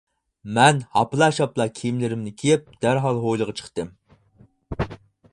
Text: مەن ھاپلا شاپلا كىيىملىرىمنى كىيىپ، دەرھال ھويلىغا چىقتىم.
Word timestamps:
مەن 0.57 0.77
ھاپلا 0.95 1.25
شاپلا 1.39 1.67
كىيىملىرىمنى 1.79 2.33
كىيىپ، 2.43 2.71
دەرھال 2.85 3.19
ھويلىغا 3.25 3.55
چىقتىم. 3.61 3.93